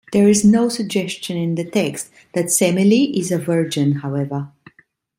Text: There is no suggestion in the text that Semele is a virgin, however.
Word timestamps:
There 0.13 0.27
is 0.27 0.43
no 0.43 0.67
suggestion 0.67 1.37
in 1.37 1.53
the 1.53 1.63
text 1.63 2.09
that 2.33 2.49
Semele 2.49 3.15
is 3.15 3.31
a 3.31 3.37
virgin, 3.37 3.91
however. 3.97 4.49